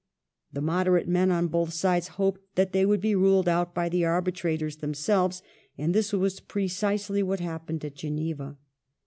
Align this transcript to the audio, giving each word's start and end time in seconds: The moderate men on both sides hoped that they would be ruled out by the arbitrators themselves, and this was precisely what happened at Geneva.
The 0.51 0.61
moderate 0.63 1.07
men 1.07 1.29
on 1.29 1.45
both 1.47 1.73
sides 1.73 2.07
hoped 2.17 2.55
that 2.55 2.71
they 2.71 2.87
would 2.87 3.01
be 3.01 3.13
ruled 3.13 3.47
out 3.47 3.75
by 3.75 3.87
the 3.87 4.03
arbitrators 4.03 4.77
themselves, 4.77 5.43
and 5.77 5.93
this 5.93 6.11
was 6.11 6.39
precisely 6.39 7.21
what 7.21 7.39
happened 7.39 7.85
at 7.85 7.93
Geneva. 7.93 8.57